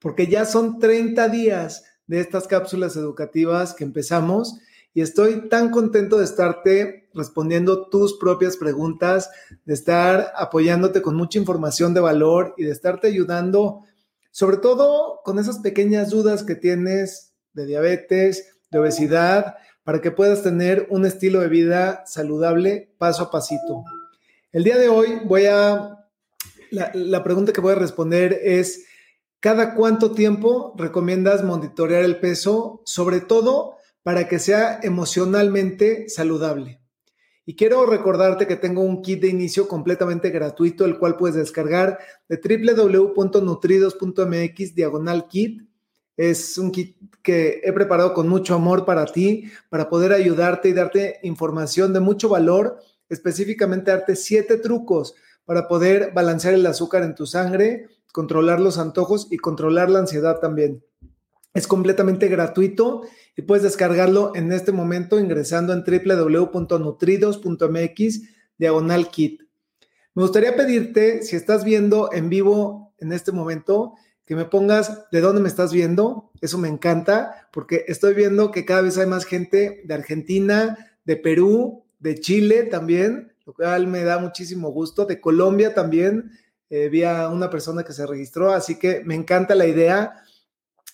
[0.00, 4.58] porque ya son 30 días de estas cápsulas educativas que empezamos
[4.92, 9.30] y estoy tan contento de estarte respondiendo tus propias preguntas,
[9.64, 13.84] de estar apoyándote con mucha información de valor y de estarte ayudando,
[14.32, 20.42] sobre todo con esas pequeñas dudas que tienes de diabetes, de obesidad, para que puedas
[20.42, 23.84] tener un estilo de vida saludable paso a pasito.
[24.52, 26.06] El día de hoy voy a,
[26.70, 28.84] la, la pregunta que voy a responder es,
[29.40, 36.82] ¿Cada cuánto tiempo recomiendas monitorear el peso, sobre todo para que sea emocionalmente saludable?
[37.46, 41.98] Y quiero recordarte que tengo un kit de inicio completamente gratuito, el cual puedes descargar
[42.28, 45.62] de www.nutridos.mx diagonal kit.
[46.18, 50.74] Es un kit que he preparado con mucho amor para ti, para poder ayudarte y
[50.74, 55.14] darte información de mucho valor, específicamente darte siete trucos
[55.46, 60.40] para poder balancear el azúcar en tu sangre controlar los antojos y controlar la ansiedad
[60.40, 60.84] también.
[61.52, 63.02] Es completamente gratuito
[63.36, 68.20] y puedes descargarlo en este momento ingresando en www.nutridos.mx
[68.56, 69.42] diagonal kit.
[70.14, 75.20] Me gustaría pedirte, si estás viendo en vivo en este momento, que me pongas de
[75.20, 76.30] dónde me estás viendo.
[76.40, 81.16] Eso me encanta porque estoy viendo que cada vez hay más gente de Argentina, de
[81.16, 86.30] Perú, de Chile también, lo cual me da muchísimo gusto, de Colombia también
[86.70, 90.22] eh, una persona que se registró, así que me encanta la idea.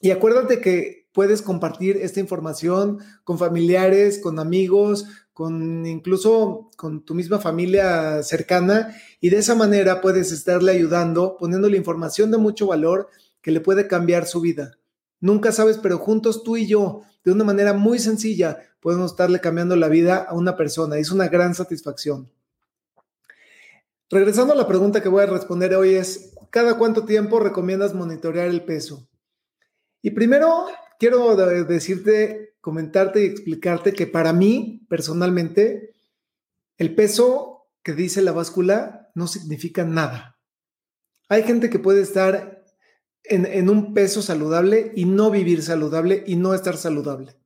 [0.00, 7.14] Y acuérdate que puedes compartir esta información con familiares, con amigos, con incluso con tu
[7.14, 13.08] misma familia cercana y de esa manera puedes estarle ayudando, poniéndole información de mucho valor
[13.40, 14.78] que le puede cambiar su vida.
[15.20, 19.76] Nunca sabes, pero juntos tú y yo, de una manera muy sencilla, podemos estarle cambiando
[19.76, 20.98] la vida a una persona.
[20.98, 22.28] Es una gran satisfacción.
[24.12, 28.46] Regresando a la pregunta que voy a responder hoy es, ¿cada cuánto tiempo recomiendas monitorear
[28.46, 29.08] el peso?
[30.02, 30.66] Y primero
[30.98, 31.34] quiero
[31.64, 35.94] decirte, comentarte y explicarte que para mí, personalmente,
[36.76, 40.38] el peso que dice la báscula no significa nada.
[41.30, 42.66] Hay gente que puede estar
[43.24, 47.38] en, un peso saludable y no vivir saludable y no estar saludable.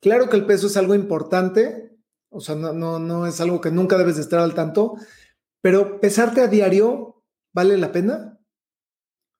[0.00, 1.98] Claro que el peso es algo importante,
[2.28, 4.94] o sea, no, no, no es algo que nunca debes de estar al tanto,
[5.60, 8.38] pero pesarte a diario, ¿vale la pena?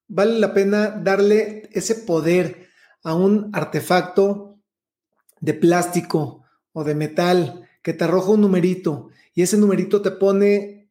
[0.09, 2.69] ¿Vale la pena darle ese poder
[3.03, 4.59] a un artefacto
[5.41, 10.91] de plástico o de metal que te arroja un numerito y ese numerito te pone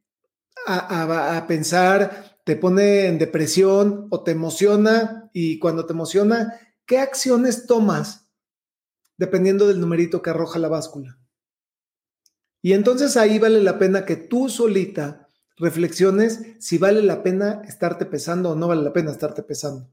[0.65, 7.65] a, pensar, te pone en depresión o te emociona y cuando te emociona, ¿qué acciones
[7.67, 8.29] tomas
[9.17, 11.19] dependiendo del numerito que arroja la báscula?
[12.67, 18.05] Y entonces ahí vale la pena que tú solita reflexiones si vale la pena estarte
[18.05, 19.89] pesando o no vale la pena estarte pesando.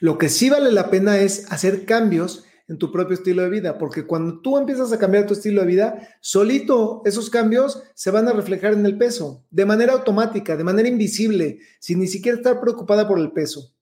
[0.00, 3.78] Lo que sí vale la pena es hacer cambios en tu propio estilo de vida,
[3.78, 8.26] porque cuando tú empiezas a cambiar tu estilo de vida, solito esos cambios se van
[8.26, 12.60] a reflejar en el peso, de manera automática, de manera invisible, sin ni siquiera estar
[12.60, 13.76] preocupada por el peso.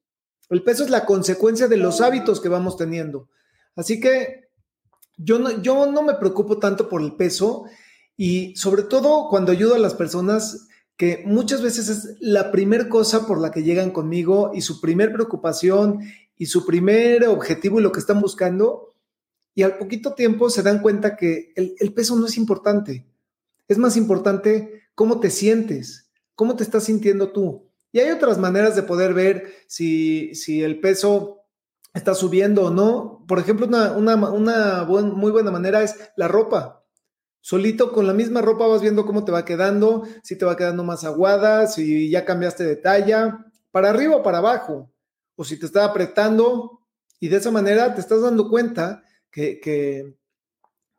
[0.50, 3.30] El peso es la consecuencia de los hábitos que vamos teniendo.
[3.74, 4.45] Así que
[5.16, 7.65] yo no, yo no me preocupo tanto por el peso
[8.16, 13.27] y sobre todo cuando ayudo a las personas que muchas veces es la primera cosa
[13.27, 16.00] por la que llegan conmigo y su primer preocupación
[16.37, 18.94] y su primer objetivo y lo que están buscando,
[19.54, 23.06] y al poquito tiempo se dan cuenta que el, el, peso no es importante.
[23.69, 27.66] Es más importante cómo te sientes, cómo te estás sintiendo tú.
[27.91, 31.47] Y hay otras maneras de poder ver si, si el peso
[31.95, 33.16] está subiendo o no.
[33.26, 36.84] Por ejemplo, una, muy buena manera es la ropa.
[37.40, 40.84] Solito con la misma ropa vas viendo cómo te va quedando, si te va quedando
[40.84, 44.92] más aguada, si ya cambiaste de talla, para arriba o para abajo,
[45.36, 46.80] o si te está apretando
[47.20, 50.16] y de esa manera te estás dando cuenta que, que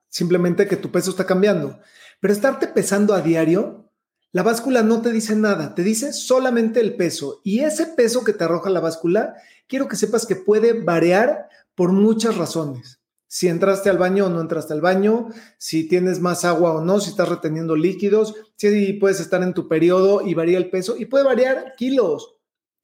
[0.10, 1.80] simplemente que tu peso está cambiando.
[2.20, 3.92] Pero estarte pesando a diario,
[4.32, 8.34] la báscula no te dice nada, te dice solamente el peso y ese peso que
[8.34, 9.36] te arroja la báscula
[9.68, 13.00] quiero que sepas que puede variar por muchas razones.
[13.28, 15.30] Si entraste al baño o no entraste al baño,
[15.60, 19.68] si tienes más agua o no, si estás reteniendo líquidos, si puedes estar en tu
[19.68, 22.34] periodo y varía el peso y puede variar kilos.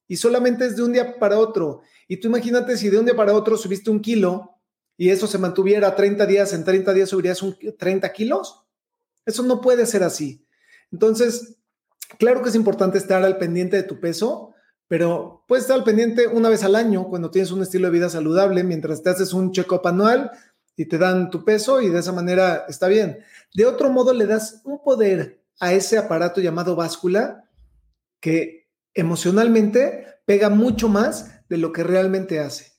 [0.07, 1.81] y solamente es de un día para otro.
[2.07, 4.59] Y tú imagínate si de un día para otro subiste un kilo
[4.95, 8.63] y eso se mantuviera 30 días, en 30 días subirías un 30 kilos.
[9.25, 10.45] Eso no puede ser así.
[10.91, 11.57] Entonces,
[12.19, 14.52] claro que es importante estar al pendiente de tu peso,
[14.93, 18.11] pero puedes estar al pendiente una vez al año cuando tienes un estilo de vida
[18.11, 20.29] saludable, mientras te haces un check-up anual
[20.77, 23.17] y te dan tu peso y de esa manera está bien.
[23.55, 27.49] De otro modo, le das un poder a ese aparato llamado báscula
[28.19, 32.73] que emocionalmente pega mucho más de lo que realmente hace,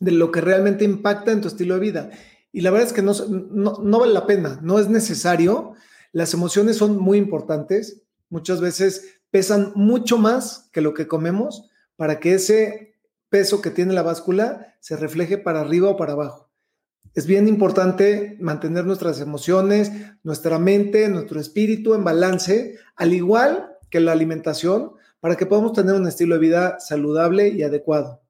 [0.00, 2.10] de lo que realmente impacta en tu estilo de vida.
[2.50, 5.74] Y la verdad es que no, no, vale la pena, no es necesario.
[6.12, 12.20] Las emociones son muy importantes, muchas veces pesan mucho más que lo que comemos para
[12.20, 12.94] que ese
[13.28, 16.48] peso que tiene la báscula se refleje para arriba o para abajo.
[17.12, 19.92] Es bien importante mantener nuestras emociones,
[20.22, 25.96] nuestra mente, nuestro espíritu en balance, al igual que la alimentación, para que podamos tener
[25.96, 28.22] un estilo de vida saludable y adecuado.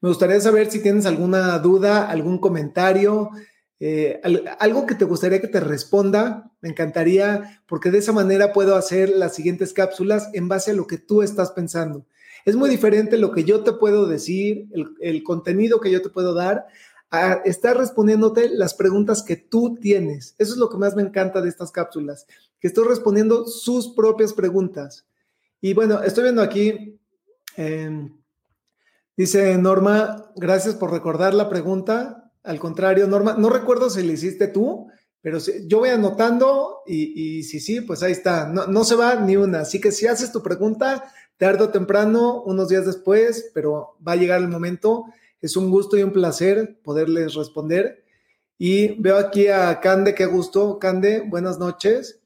[0.00, 3.30] Me gustaría saber si tienes alguna duda, algún comentario,
[3.78, 4.20] eh,
[4.58, 6.50] algo que te gustaría que te responda.
[6.60, 10.86] Me encantaría, porque de esa manera puedo hacer las siguientes cápsulas en base a lo
[10.86, 12.06] que tú estás pensando.
[12.44, 14.68] Es muy diferente lo que yo te puedo decir,
[15.00, 16.66] el, contenido que yo te puedo dar,
[17.10, 20.34] a estar respondiéndote las preguntas que tú tienes.
[20.38, 22.26] Eso es lo que más me encanta de estas cápsulas,
[22.60, 25.06] que estoy respondiendo sus propias preguntas.
[25.60, 27.00] Y bueno, estoy viendo aquí,
[27.56, 28.16] em,
[29.16, 32.25] dice Norma, gracias por recordar la pregunta.
[32.46, 34.88] Al contrario, Norma, no recuerdo si le hiciste tú,
[35.20, 38.46] pero yo voy anotando y, si sí, pues ahí está.
[38.46, 39.62] No, no, se va ni una.
[39.62, 44.16] Así que si haces tu pregunta, tarde o temprano, unos días después, pero va a
[44.16, 45.06] llegar el momento.
[45.40, 48.04] Es un gusto y un placer poderles responder.
[48.56, 50.78] Y veo aquí a Cande, qué gusto.
[50.78, 52.20] Cande, buenas noches.